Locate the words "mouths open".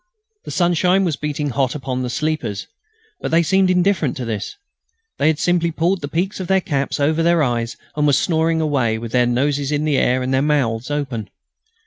10.41-11.29